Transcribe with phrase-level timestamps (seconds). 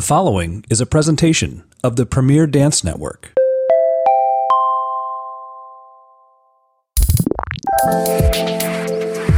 [0.00, 3.34] The following is a presentation of the Premier Dance Network.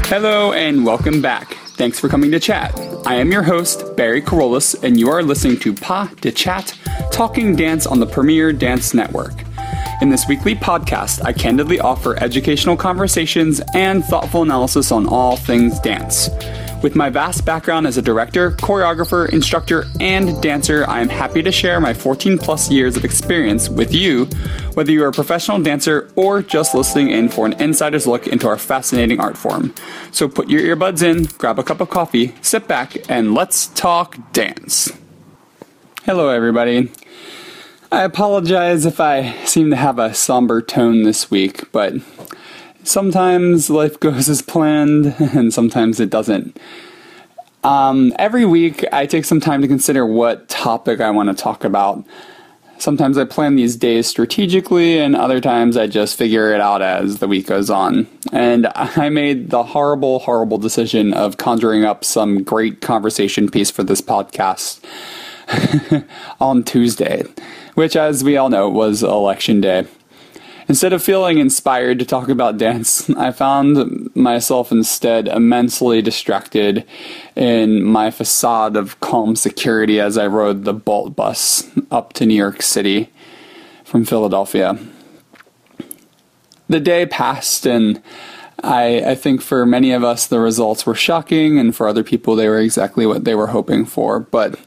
[0.06, 1.54] Hello and welcome back.
[1.70, 2.78] Thanks for coming to chat.
[3.04, 6.78] I am your host, Barry Kerollis, and you are listening to Pas de Chat,
[7.10, 9.34] talking dance on the Premier Dance Network.
[10.00, 15.80] In this weekly podcast, I candidly offer educational conversations and thoughtful analysis on all things
[15.80, 16.28] dance.
[16.82, 21.52] With my vast background as a director, choreographer, instructor, and dancer, I am happy to
[21.52, 24.24] share my 14 plus years of experience with you,
[24.74, 28.48] whether you are a professional dancer or just listening in for an insider's look into
[28.48, 29.72] our fascinating art form.
[30.10, 34.18] So put your earbuds in, grab a cup of coffee, sit back, and let's talk
[34.32, 34.90] dance.
[36.04, 36.90] Hello, everybody.
[37.92, 41.94] I apologize if I seem to have a somber tone this week, but
[42.84, 46.58] sometimes life goes as planned and sometimes it doesn't.
[47.64, 51.62] Um, every week, I take some time to consider what topic I want to talk
[51.64, 52.04] about.
[52.78, 57.18] Sometimes I plan these days strategically, and other times I just figure it out as
[57.18, 58.08] the week goes on.
[58.32, 63.84] And I made the horrible, horrible decision of conjuring up some great conversation piece for
[63.84, 64.80] this podcast
[66.40, 67.22] on Tuesday,
[67.74, 69.86] which, as we all know, was election day.
[70.72, 76.86] Instead of feeling inspired to talk about dance, I found myself instead immensely distracted
[77.36, 82.34] in my facade of calm security as I rode the Bolt bus up to New
[82.34, 83.10] York City
[83.84, 84.78] from Philadelphia.
[86.70, 88.00] The day passed, and
[88.62, 92.34] I, I think for many of us the results were shocking, and for other people
[92.34, 94.20] they were exactly what they were hoping for.
[94.20, 94.58] But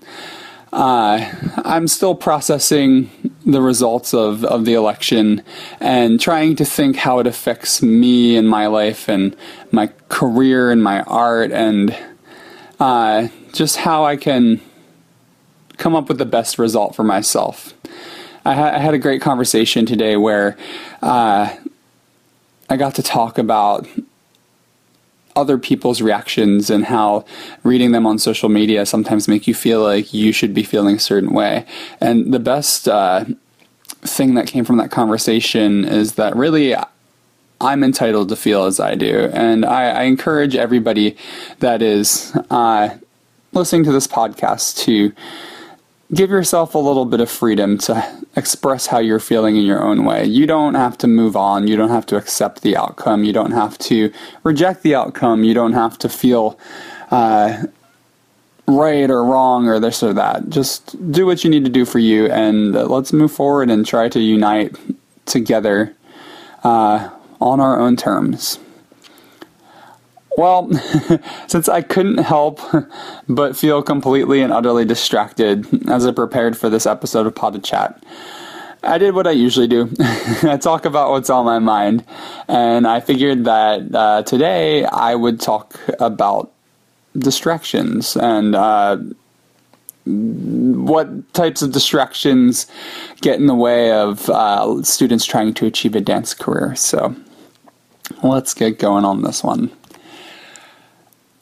[0.76, 1.32] uh,
[1.64, 3.10] I'm still processing
[3.46, 5.42] the results of, of the election
[5.80, 9.38] and trying to think how it affects me and my life and
[9.72, 11.96] my career and my art and
[12.82, 14.60] uh, just how I can
[15.78, 17.74] come up with the best result for myself.
[18.44, 20.58] I, ha- I had a great conversation today where
[21.02, 21.56] uh,
[22.70, 23.88] I got to talk about
[25.36, 27.26] other people's reactions and how
[27.64, 31.00] reading them on social media sometimes make you feel like you should be feeling a
[31.00, 31.66] certain way.
[32.00, 33.26] And the best uh,
[34.02, 36.76] thing that came from that conversation is that really
[37.62, 39.30] I'm entitled to feel as I do.
[39.34, 41.18] And I, I encourage everybody
[41.60, 42.90] that is uh,
[43.54, 45.14] listening to this podcast to
[46.14, 50.06] give yourself a little bit of freedom to express how you're feeling in your own
[50.06, 50.26] way.
[50.26, 51.68] You don't have to move on.
[51.68, 53.24] You don't have to accept the outcome.
[53.24, 54.12] You don't have to
[54.44, 55.44] reject the outcome.
[55.44, 56.60] You don't have to feel
[57.12, 57.64] uh,
[58.68, 60.50] right or wrong or this or that.
[60.50, 63.86] Just do what you need to do for you and uh, let's move forward and
[63.86, 64.76] try to unite
[65.26, 65.96] together
[66.64, 67.10] uh,
[67.42, 68.60] on our own terms.
[70.38, 70.70] Well,
[71.48, 72.60] since I couldn't help
[73.30, 77.60] but feel completely and utterly distracted as I prepared for this episode of Pas de
[77.60, 78.04] Chat,
[78.84, 79.90] I did what I usually do.
[80.00, 82.04] I talk about what's on my mind,
[82.48, 86.52] and I figured that uh, today I would talk about
[87.18, 88.98] distractions and uh,
[90.06, 92.68] what types of distractions
[93.22, 96.76] get in the way of uh, students trying to achieve a dance career.
[96.76, 97.16] So
[98.22, 99.72] let's get going on this one.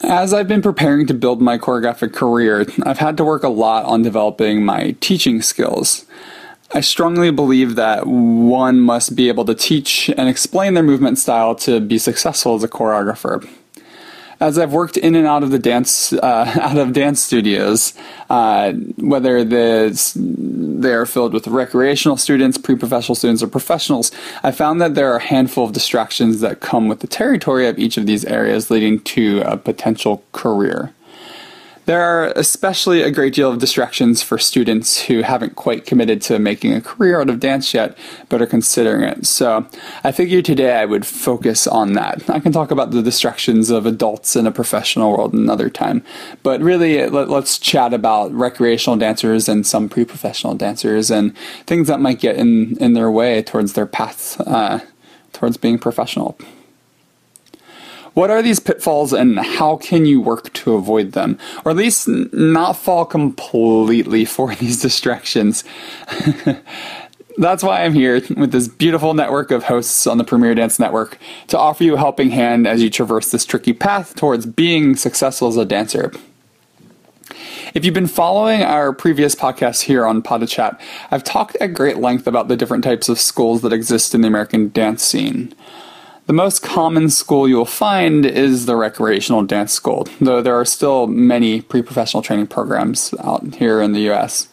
[0.04, 3.86] As I've been preparing to build my choreographic career, I've had to work a lot
[3.86, 6.06] on developing my teaching skills.
[6.74, 11.56] I strongly believe that one must be able to teach and explain their movement style
[11.56, 13.48] to be successful as a choreographer
[14.44, 17.94] as I've worked in and out of the dance uh, out of dance studios,
[18.30, 24.12] uh, whether they're filled with recreational students, pre-professional students, or professionals,
[24.44, 27.80] I found that there are a handful of distractions that come with the territory of
[27.80, 30.94] each of these areas, leading to a potential career.
[31.86, 36.40] There are especially a great deal of distractions for students who haven't quite committed to
[36.40, 37.98] making a career out of dance yet,
[38.30, 39.26] but are considering it.
[39.26, 39.68] So
[40.04, 42.30] I figured today I would focus on that.
[42.30, 46.06] I can talk about the distractions of adults in a professional world another time,
[46.42, 51.36] but really let, us chat about recreational dancers and some pre-professional dancers and
[51.66, 54.80] things that might get in, in their way towards their path uh,
[55.34, 56.38] towards being professional.
[58.14, 61.38] What are these pitfalls and how can you work to avoid them?
[61.66, 65.64] Or at least not fall completely for these distractions.
[67.38, 71.18] That's why I'm here with this beautiful network of hosts on the Premier Dance Network
[71.48, 75.48] to offer you a helping hand as you traverse this tricky path towards being successful
[75.48, 76.12] as a dancer.
[77.74, 80.80] If you've been following our previous podcasts here on Pas de Chat,
[81.10, 84.28] I've talked at great length about the different types of schools that exist in the
[84.28, 85.56] American dance scene.
[86.26, 90.66] The most common school you will find is the recreational dance school, though there are
[90.66, 94.48] still many pre professional training programs out here in the US.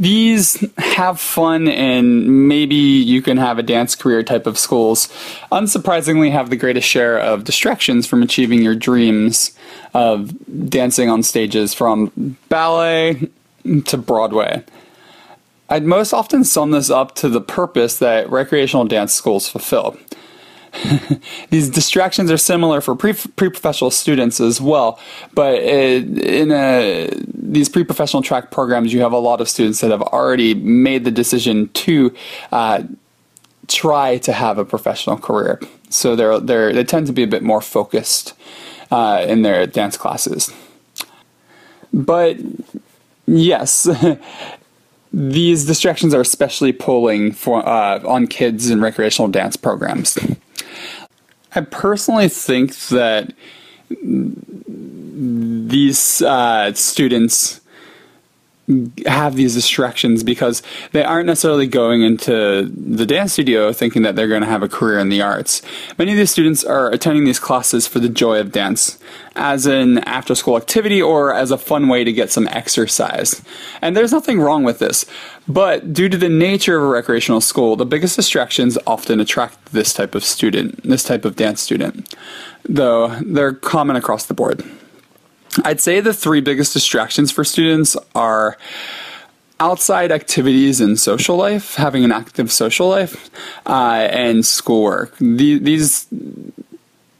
[0.00, 5.06] These have fun and maybe you can have a dance career type of schools,
[5.52, 9.56] unsurprisingly, have the greatest share of distractions from achieving your dreams
[9.94, 10.32] of
[10.68, 13.30] dancing on stages from ballet
[13.84, 14.64] to Broadway.
[15.72, 19.96] I'd most often sum this up to the purpose that recreational dance schools fulfill.
[21.48, 25.00] These distractions are similar for pre professional students as well,
[25.32, 29.90] but in a, these pre professional track programs, you have a lot of students that
[29.90, 32.14] have already made the decision to
[32.52, 32.82] uh,
[33.66, 35.58] try to have a professional career.
[35.88, 38.34] So they're, they're, they tend to be a bit more focused
[38.90, 40.52] uh, in their dance classes.
[41.94, 42.36] But
[43.26, 43.88] yes,
[45.12, 50.18] these distractions are especially pulling for uh, on kids in recreational dance programs.
[51.54, 53.34] I personally think that
[54.02, 57.60] these uh, students
[59.06, 60.62] have these distractions because
[60.92, 64.68] they aren't necessarily going into the dance studio thinking that they're going to have a
[64.68, 65.62] career in the arts.
[65.98, 68.98] Many of these students are attending these classes for the joy of dance,
[69.34, 73.42] as an after school activity or as a fun way to get some exercise.
[73.80, 75.04] And there's nothing wrong with this.
[75.48, 79.92] But due to the nature of a recreational school, the biggest distractions often attract this
[79.92, 82.14] type of student, this type of dance student,
[82.68, 84.62] though they're common across the board.
[85.64, 88.56] I'd say the three biggest distractions for students are
[89.60, 93.30] outside activities and social life, having an active social life,
[93.66, 95.16] uh, and schoolwork.
[95.18, 96.06] The, these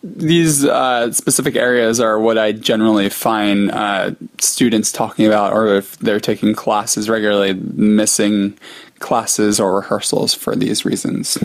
[0.02, 5.96] these uh, specific areas are what I generally find uh, students talking about, or if
[5.98, 8.58] they're taking classes regularly, missing
[8.98, 11.38] classes or rehearsals for these reasons.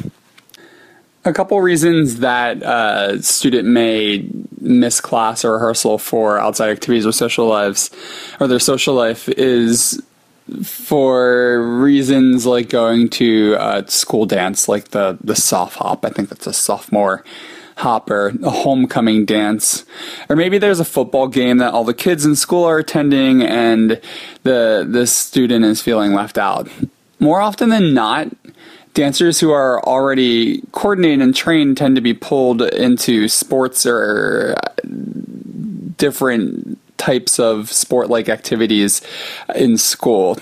[1.27, 4.25] A couple reasons that a uh, student may
[4.62, 7.91] miss class or rehearsal for outside activities or social lives,
[8.39, 10.01] or their social life, is
[10.63, 16.06] for reasons like going to a school dance, like the the soft hop.
[16.06, 17.25] I think that's a sophomore
[17.75, 19.83] hop or a homecoming dance,
[20.29, 24.00] or maybe there's a football game that all the kids in school are attending, and
[24.44, 26.69] the the student is feeling left out.
[27.19, 28.29] More often than not,
[28.98, 34.56] dancers who are already coordinated and trained tend to be pulled into sports or
[35.98, 39.04] different types of sport like activities
[39.54, 40.40] in school.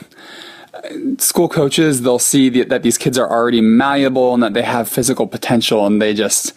[1.18, 5.28] School coaches, they'll see that these kids are already malleable and that they have physical
[5.28, 6.54] potential, and they just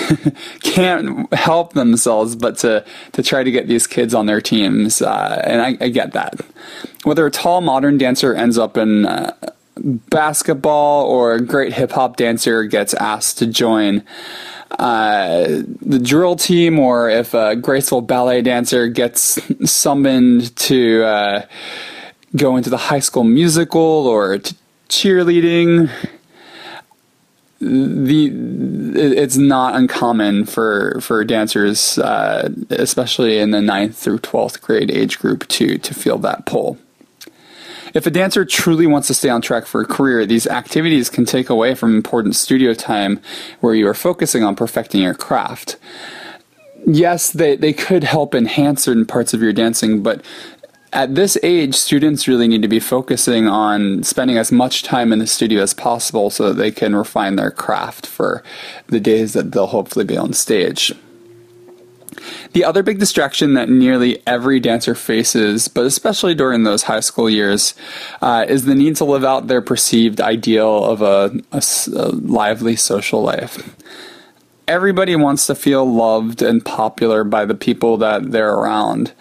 [0.62, 5.00] can't help themselves but to, to try to get these kids on their teams.
[5.00, 6.40] Uh, and I, I, get that.
[7.04, 9.32] Whether a tall modern dancer ends up in uh,
[9.82, 14.04] basketball or a great hip hop dancer gets asked to join
[14.72, 15.46] uh,
[15.80, 19.40] the drill team, or if a graceful ballet dancer gets
[19.70, 21.46] summoned to uh,
[22.36, 24.38] go into the high school musical or
[24.88, 25.90] cheerleading.
[27.60, 28.30] The
[28.94, 35.18] it's not uncommon for for dancers, uh, especially in the 9th through twelfth grade age
[35.18, 36.78] group, to to feel that pull.
[37.94, 41.24] If a dancer truly wants to stay on track for a career, these activities can
[41.24, 43.20] take away from important studio time
[43.60, 45.76] where you are focusing on perfecting your craft.
[46.86, 50.22] Yes, they, they could help enhance certain parts of your dancing, but
[50.92, 55.18] at this age, students really need to be focusing on spending as much time in
[55.18, 58.42] the studio as possible so that they can refine their craft for
[58.86, 60.94] the days that they'll hopefully be on stage.
[62.52, 67.28] The other big distraction that nearly every dancer faces, but especially during those high school
[67.28, 67.74] years,
[68.22, 71.62] uh, is the need to live out their perceived ideal of a, a,
[71.94, 73.76] a lively social life.
[74.66, 79.12] Everybody wants to feel loved and popular by the people that they're around.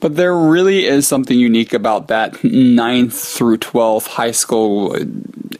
[0.00, 4.96] But there really is something unique about that 9th through 12th high school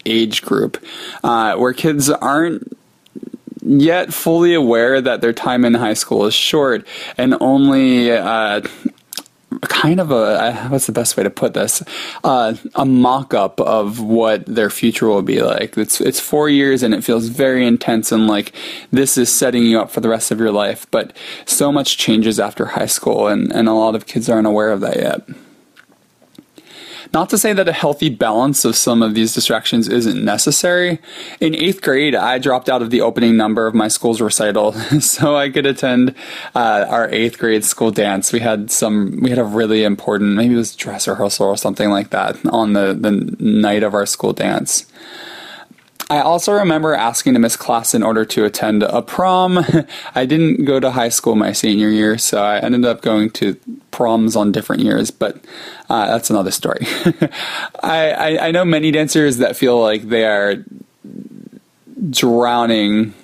[0.04, 0.82] age group,
[1.24, 2.75] uh, where kids aren't
[3.66, 6.86] yet fully aware that their time in high school is short
[7.18, 8.60] and only uh,
[9.62, 11.82] kind of a uh, what's the best way to put this?
[12.22, 15.76] Uh, a mock-up of what their future will be like.
[15.76, 18.52] It's it's four years and it feels very intense and like
[18.92, 22.38] this is setting you up for the rest of your life but so much changes
[22.38, 25.22] after high school and, and a lot of kids aren't aware of that yet
[27.12, 30.98] not to say that a healthy balance of some of these distractions isn't necessary.
[31.40, 35.36] In eighth grade, I dropped out of the opening number of my school's recital so
[35.36, 36.14] I could attend
[36.54, 38.32] uh, our eighth grade school dance.
[38.32, 41.90] We had some, we had a really important, maybe it was dress rehearsal or something
[41.90, 44.86] like that on the, the night of our school dance.
[46.08, 49.58] I also remember asking to miss class in order to attend a prom.
[50.14, 53.56] I didn't go to high school my senior year, so I ended up going to
[53.90, 55.44] proms on different years, but
[55.88, 56.86] uh, that's another story.
[57.82, 60.64] I, I, I know many dancers that feel like they are
[62.10, 63.14] drowning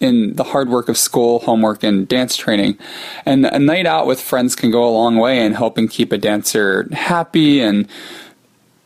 [0.00, 2.78] in the hard work of school, homework, and dance training.
[3.24, 6.18] And a night out with friends can go a long way in helping keep a
[6.18, 7.86] dancer happy and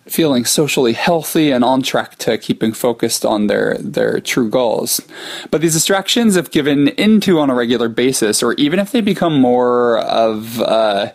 [0.07, 5.01] feeling socially healthy and on track to keeping focused on their their true goals.
[5.51, 9.41] But these distractions, if given into on a regular basis, or even if they become
[9.41, 11.13] more of uh,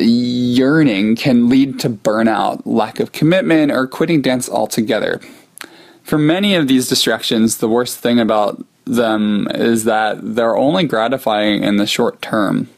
[0.00, 5.20] yearning, can lead to burnout, lack of commitment, or quitting dance altogether.
[6.02, 11.62] For many of these distractions, the worst thing about them is that they're only gratifying
[11.62, 12.68] in the short term.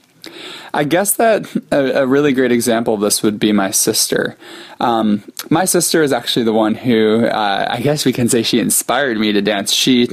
[0.76, 4.36] I guess that a, a, really great example of this would be my sister.
[4.78, 8.60] Um, my sister is actually the one who, uh, I guess we can say she
[8.60, 9.72] inspired me to dance.
[9.72, 10.10] She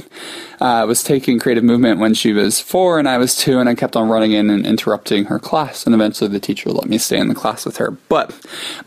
[0.62, 3.74] uh, was taking creative movement when she was four and I was two, and I
[3.74, 5.84] kept on running in and interrupting her class.
[5.84, 7.90] And eventually the teacher let me stay in the class with her.
[8.08, 8.34] But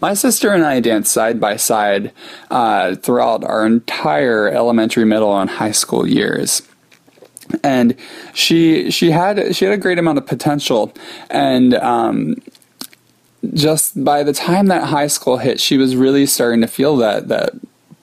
[0.02, 2.12] my sister and I danced side by side
[2.50, 6.67] uh, throughout our entire elementary, middle, and high school years
[7.64, 7.96] and
[8.34, 10.94] she she had she had a great amount of potential.
[11.30, 12.36] And um,
[13.54, 17.28] just by the time that high school hit she was really starting to feel that
[17.28, 17.52] that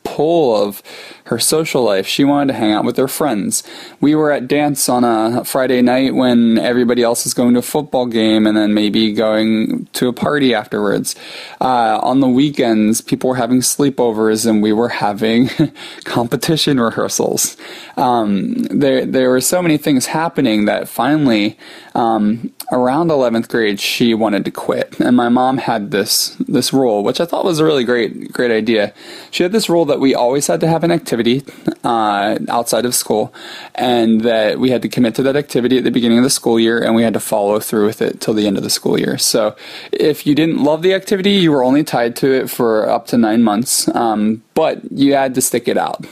[0.04, 0.82] pull of
[1.24, 2.06] her social life.
[2.06, 3.62] She wanted to hang out with her friends.
[4.00, 7.62] We were at dance on a Friday night when everybody else is going to a
[7.62, 11.16] football game and then maybe going to a party afterwards.
[11.62, 15.48] Uh, on the weekends, people were having sleepovers and we were having
[16.04, 17.56] competition rehearsals.
[17.96, 21.58] Um, there, there were so many things happening that finally,
[21.94, 25.00] um, around 11th grade, she wanted to quit.
[25.00, 28.50] And my mom had this, this rule, which I thought was a really great, great
[28.50, 28.92] idea.
[29.30, 31.44] She had this rule that we always had to have an activity activity
[31.84, 33.32] uh, outside of school,
[33.74, 36.58] and that we had to commit to that activity at the beginning of the school
[36.58, 38.98] year, and we had to follow through with it till the end of the school
[38.98, 39.18] year.
[39.18, 39.56] So,
[39.92, 43.16] if you didn't love the activity, you were only tied to it for up to
[43.16, 46.04] nine months, um, but you had to stick it out.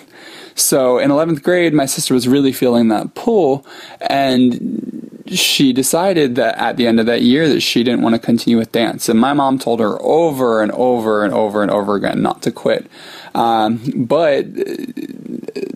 [0.55, 3.67] So in 11th grade, my sister was really feeling that pull,
[4.03, 8.19] and she decided that at the end of that year that she didn't want to
[8.19, 9.09] continue with dance.
[9.09, 12.51] And my mom told her over and over and over and over again not to
[12.51, 12.87] quit.
[13.35, 14.47] Um, but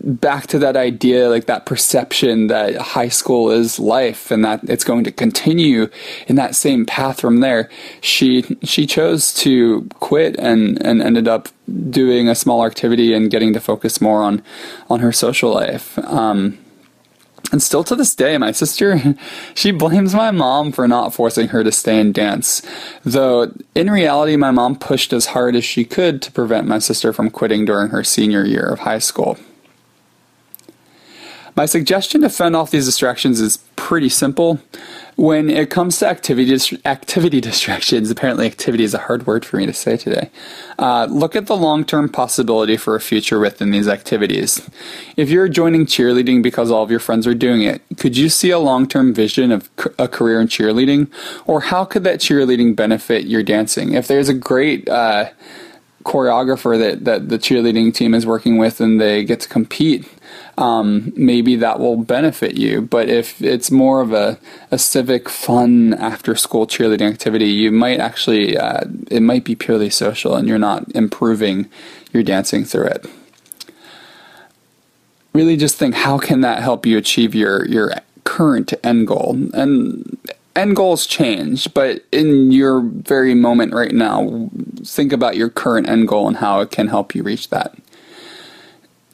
[0.02, 4.84] back to that idea, like that perception that high school is life and that it's
[4.84, 5.88] going to continue
[6.26, 7.68] in that same path from there.
[8.00, 11.48] She she chose to quit and and ended up
[11.90, 14.42] doing a small activity and getting to focus more on
[14.90, 15.98] on her social life.
[15.98, 16.58] Um,
[17.52, 19.16] and still to this day, my sister,
[19.54, 22.62] she blames my mom for not forcing her to stay and dance.
[23.04, 27.12] Though, in reality, my mom pushed as hard as she could to prevent my sister
[27.12, 29.38] from quitting during her senior year of high school.
[31.56, 34.60] My suggestion to fend off these distractions is pretty simple.
[35.16, 39.64] When it comes to activity activity distractions, apparently activity is a hard word for me
[39.64, 40.30] to say today.
[40.78, 44.68] Uh, look at the long term possibility for a future within these activities.
[45.16, 48.50] If you're joining cheerleading because all of your friends are doing it, could you see
[48.50, 51.10] a long term vision of a career in cheerleading,
[51.46, 53.94] or how could that cheerleading benefit your dancing?
[53.94, 55.30] If there's a great uh,
[56.06, 60.06] choreographer that, that the cheerleading team is working with and they get to compete
[60.58, 62.82] um, maybe that will benefit you.
[62.82, 64.38] But if it's more of a,
[64.70, 69.90] a civic, fun after school cheerleading activity, you might actually, uh, it might be purely
[69.90, 71.68] social and you're not improving
[72.12, 73.06] your dancing through it.
[75.34, 77.92] Really just think how can that help you achieve your, your
[78.24, 79.36] current end goal?
[79.52, 80.18] And
[80.54, 84.48] end goals change, but in your very moment right now,
[84.82, 87.74] think about your current end goal and how it can help you reach that.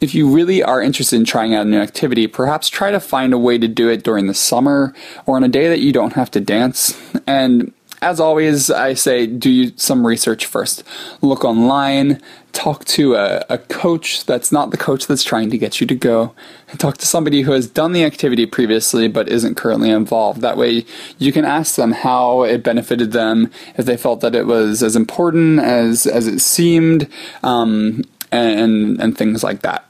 [0.02, 3.32] If you really are interested in trying out a new activity, perhaps try to find
[3.32, 4.92] a way to do it during the summer
[5.26, 7.00] or on a day that you don't have to dance.
[7.24, 10.82] And as always, I say do some research first.
[11.20, 12.20] Look online,
[12.52, 15.94] talk to a, a, coach that's not the coach that's trying to get you to
[15.94, 16.34] go,
[16.68, 20.40] and talk to somebody who has done the activity previously but isn't currently involved.
[20.40, 20.84] That way,
[21.18, 24.96] you can ask them how it benefited them, if they felt that it was as
[24.96, 27.08] important as, as it seemed,
[27.44, 29.84] um, and, and things like that.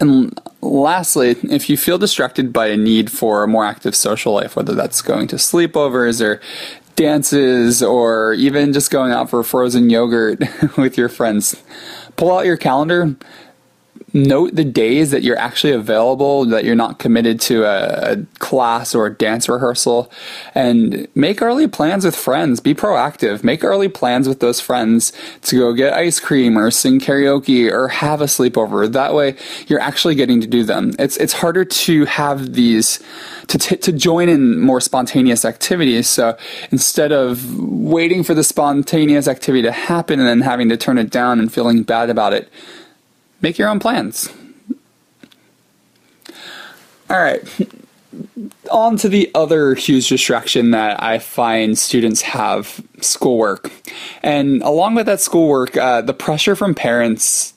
[0.00, 4.54] And lastly, if you feel distracted by a need for a more active social life,
[4.54, 6.40] whether that's going to sleepovers or
[6.94, 10.42] dances or even just going out for frozen yogurt
[10.76, 11.62] with your friends,
[12.16, 13.14] pull out your calendar,
[14.14, 18.94] note the days that you're actually available, that you're not committed to a, a, class
[18.94, 20.10] or a dance rehearsal,
[20.54, 22.60] and make early plans with friends.
[22.60, 23.44] Be proactive.
[23.44, 25.12] Make early plans with those friends
[25.42, 28.90] to go get ice cream or sing karaoke or have a sleepover.
[28.90, 29.36] That way,
[29.66, 30.92] you're actually getting to do them.
[30.98, 33.00] It's it's harder to have these
[33.48, 36.08] to t- to join in more spontaneous activities.
[36.08, 36.36] So
[36.70, 41.10] instead of waiting for the spontaneous activity to happen and then having to turn it
[41.10, 42.48] down and feeling bad about it
[43.40, 44.32] make your own plans.
[47.10, 47.42] All right.
[48.70, 53.70] On to the other huge distraction that I find students have schoolwork.
[54.22, 57.54] And along with that schoolwork, uh, the pressure from parents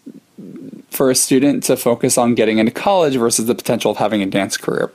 [0.89, 4.25] for a student to focus on getting into college versus the potential of having a
[4.25, 4.91] dance career.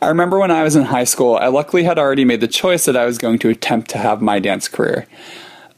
[0.00, 2.86] I remember when I was in high school, I luckily had already made the choice
[2.86, 5.06] that I was going to attempt to have my dance career.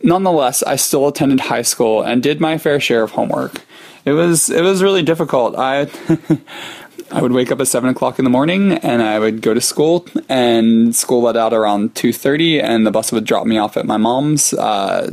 [0.03, 3.63] Nonetheless, I still attended high school and did my fair share of homework
[4.05, 5.57] it was it was really difficult.
[5.57, 5.89] I
[7.11, 9.61] I would wake up at seven o'clock in the morning and I would go to
[9.61, 13.77] school and school let out around two thirty and the bus would drop me off
[13.77, 15.11] at my mom's uh,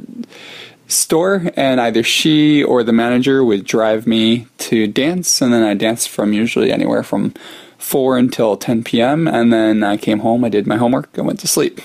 [0.88, 5.74] store and either she or the manager would drive me to dance and then I
[5.74, 7.34] danced from usually anywhere from
[7.78, 9.28] four until ten p.m.
[9.28, 10.44] and then I came home.
[10.44, 11.82] I did my homework and went to sleep.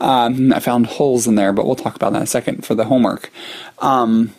[0.00, 2.74] Um, I found holes in there, but we'll talk about that in a second for
[2.74, 3.30] the homework.
[3.80, 4.32] Um,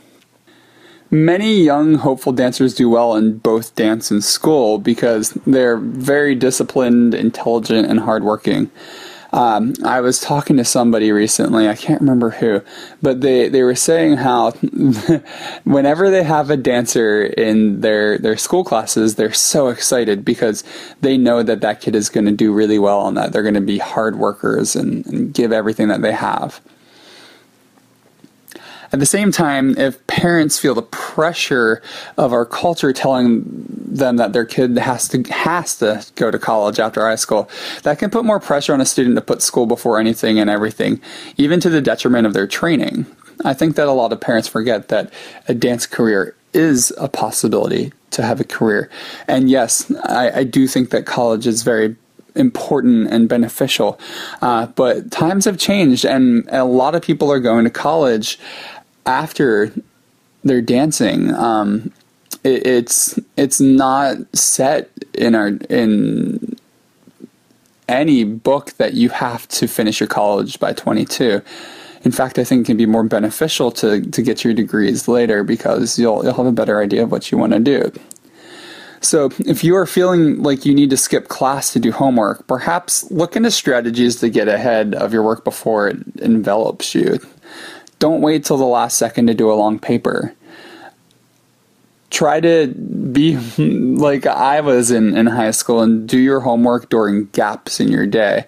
[1.13, 7.13] Many young, hopeful dancers do well in both dance and school because they're very disciplined,
[7.13, 8.71] intelligent, and hardworking.
[9.33, 12.61] Um, I was talking to somebody recently, I can't remember who,
[13.01, 14.51] but they, they were saying how
[15.65, 20.63] whenever they have a dancer in their, their school classes, they're so excited because
[21.01, 23.33] they know that that kid is going to do really well on that.
[23.33, 26.61] They're going to be hard workers and, and give everything that they have.
[28.93, 31.81] At the same time, if parents feel the pressure
[32.17, 36.79] of our culture telling them that their kid has to has to go to college
[36.79, 37.49] after high school,
[37.83, 40.99] that can put more pressure on a student to put school before anything and everything,
[41.37, 43.05] even to the detriment of their training.
[43.45, 45.11] I think that a lot of parents forget that
[45.47, 48.89] a dance career is a possibility to have a career.
[49.27, 51.95] And yes, I, I do think that college is very
[52.35, 53.99] important and beneficial.
[54.41, 58.37] Uh, but times have changed, and a lot of people are going to college
[59.05, 59.73] after
[60.43, 61.33] they're dancing.
[61.33, 61.91] Um,
[62.43, 66.55] it, it's it's not set in our in
[67.87, 71.41] any book that you have to finish your college by 22.
[72.03, 75.43] In fact, I think it can be more beneficial to, to get your degrees later
[75.43, 77.91] because you'll you'll have a better idea of what you want to do.
[79.01, 83.09] So, if you are feeling like you need to skip class to do homework, perhaps
[83.11, 87.19] look into strategies to get ahead of your work before it envelops you.
[88.01, 90.33] Don't wait till the last second to do a long paper.
[92.11, 97.25] Try to be like I was in, in high school and do your homework during
[97.27, 98.45] gaps in your day.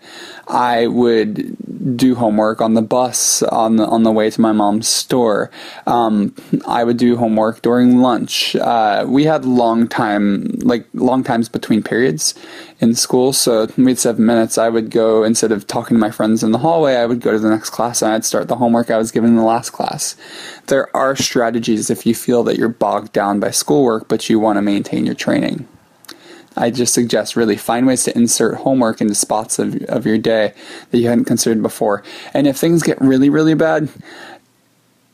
[0.47, 4.87] I would do homework on the bus on the on the way to my mom's
[4.87, 5.49] store.
[5.87, 6.35] Um,
[6.67, 8.55] I would do homework during lunch.
[8.55, 12.35] Uh, we had long time like long times between periods
[12.79, 14.57] in school, so we had seven minutes.
[14.57, 17.31] I would go instead of talking to my friends in the hallway, I would go
[17.31, 19.69] to the next class and I'd start the homework I was given in the last
[19.69, 20.15] class.
[20.67, 24.57] There are strategies if you feel that you're bogged down by schoolwork, but you want
[24.57, 25.67] to maintain your training.
[26.55, 30.53] I just suggest really find ways to insert homework into spots of, of your day
[30.91, 32.03] that you hadn't considered before.
[32.33, 33.89] And if things get really, really bad,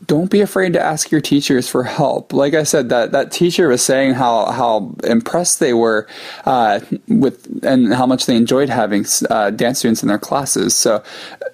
[0.09, 2.33] don't be afraid to ask your teachers for help.
[2.33, 6.07] Like I said, that, that teacher was saying how, how impressed they were
[6.45, 10.75] uh, with and how much they enjoyed having uh, dance students in their classes.
[10.75, 11.03] So,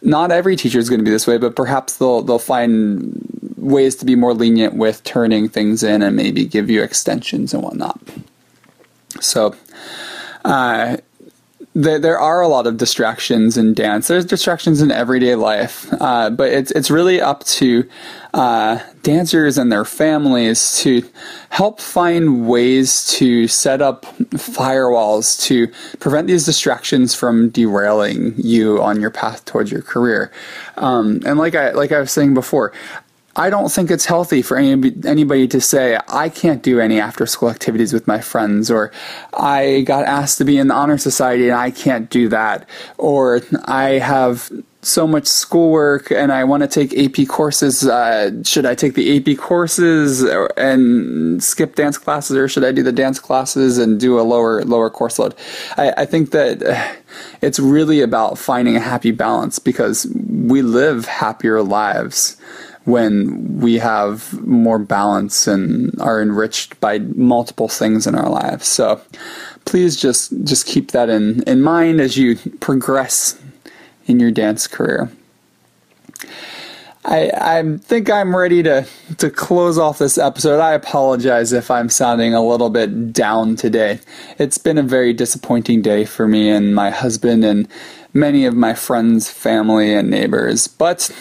[0.02, 3.98] not every teacher is going to be this way, but perhaps they'll they'll find ways
[3.98, 8.00] to be more lenient with turning things in and maybe give you extensions and whatnot.
[9.20, 9.54] So,
[10.46, 10.98] uh,
[11.76, 14.08] there, there are a lot of distractions in dance.
[14.08, 17.88] There's distractions in everyday life, uh, but it's it's really up to
[18.34, 21.08] uh, dancers and their families to
[21.50, 25.68] help find ways to set up firewalls to
[26.00, 30.32] prevent these distractions from derailing you on your path towards your career.
[30.78, 32.72] Um, and like I like I was saying before,
[33.36, 37.26] I don't think it's healthy for any, anybody to say, I can't do any after
[37.26, 38.92] school activities with my friends, or
[39.34, 42.68] I got asked to be in the honor society and I can't do that,
[42.98, 44.50] or I have
[44.82, 47.86] so much schoolwork and I want to take AP courses.
[47.86, 50.24] Uh, should I take the AP courses
[50.56, 54.64] and skip dance classes, or should I do the dance classes and do a lower
[54.64, 55.36] lower course load?
[55.76, 57.02] I, I think that
[57.42, 62.38] it's really about finding a happy balance because we live happier lives
[62.86, 68.68] when we have more balance and are enriched by multiple things in our lives.
[68.68, 69.02] So
[69.66, 73.40] please just just keep that in, in mind as you progress
[74.06, 75.12] in your dance career.
[77.08, 80.60] I, I think I'm ready to, to close off this episode.
[80.60, 84.00] I apologize if I'm sounding a little bit down today.
[84.40, 87.68] It's been a very disappointing day for me and my husband and
[88.14, 90.68] many of my friends, family, and neighbors.
[90.68, 91.12] But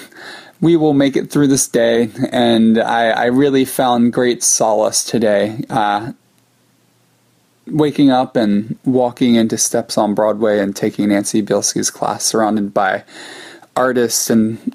[0.61, 5.65] we will make it through this day, and I, I really found great solace today.
[5.69, 6.13] Uh,
[7.67, 13.05] waking up and walking into Steps on Broadway and taking Nancy Bielski's class, surrounded by
[13.77, 14.75] artists and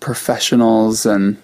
[0.00, 1.36] professionals and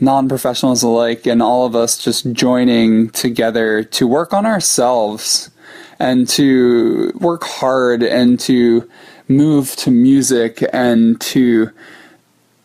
[0.00, 5.50] non professionals alike, and all of us just joining together to work on ourselves
[5.98, 8.88] and to work hard and to
[9.28, 11.70] move to music and to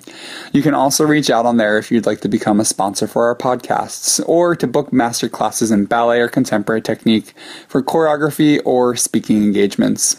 [0.53, 3.25] You can also reach out on there if you'd like to become a sponsor for
[3.25, 7.33] our podcasts or to book master classes in ballet or contemporary technique
[7.67, 10.18] for choreography or speaking engagements.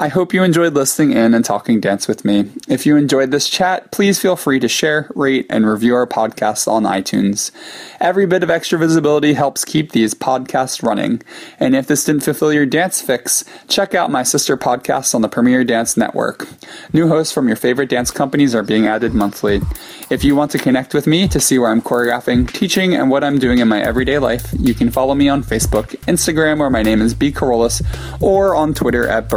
[0.00, 2.52] I hope you enjoyed listening in and talking dance with me.
[2.68, 6.68] If you enjoyed this chat, please feel free to share, rate, and review our podcast
[6.68, 7.50] on iTunes.
[7.98, 11.20] Every bit of extra visibility helps keep these podcasts running.
[11.58, 15.28] And if this didn't fulfill your dance fix, check out my sister podcasts on the
[15.28, 16.46] Premier Dance Network.
[16.92, 19.62] New hosts from your favorite dance companies are being added monthly.
[20.10, 23.24] If you want to connect with me to see where I'm choreographing, teaching, and what
[23.24, 26.84] I'm doing in my everyday life, you can follow me on Facebook, Instagram, where my
[26.84, 27.32] name is B.
[27.32, 27.82] Kerollis,
[28.22, 29.28] or on Twitter at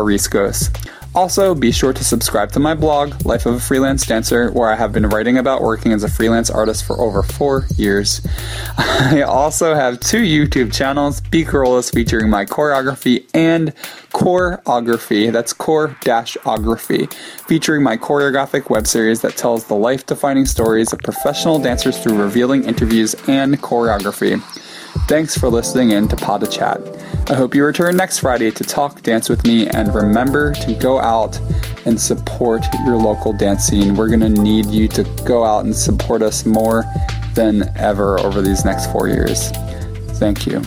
[0.51, 0.87] Bariscos.
[1.13, 4.77] Also, be sure to subscribe to my blog, Life of a Freelance Dancer, where I
[4.77, 8.25] have been writing about working as a freelance artist for over four years.
[8.77, 11.43] I also have two YouTube channels, B.
[11.43, 13.75] Kerollis, featuring my choreography and
[14.13, 15.33] choreography.
[15.33, 15.97] That's core
[16.45, 17.07] ography,
[17.45, 22.21] featuring my choreographic web series that tells the life defining stories of professional dancers through
[22.21, 24.41] revealing interviews and choreography.
[25.09, 27.00] Thanks for listening in to Pas de Chat.
[27.27, 30.99] I hope you return next Friday to talk dance with me and remember to go
[30.99, 31.39] out
[31.85, 33.95] and support your local dance scene.
[33.95, 36.83] We're going to need you to go out and support us more
[37.33, 39.51] than ever over these next four years.
[40.19, 40.61] Thank you.